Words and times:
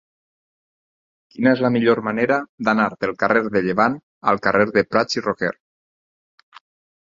Quina 1.33 1.51
és 1.57 1.61
la 1.65 1.71
millor 1.75 2.01
manera 2.07 2.39
d'anar 2.69 2.89
del 2.95 3.15
carrer 3.25 3.45
de 3.59 3.63
Llevant 3.69 4.01
al 4.35 4.43
carrer 4.49 4.69
de 4.75 4.87
Prats 4.93 5.23
i 5.23 5.27
Roquer? 5.31 5.55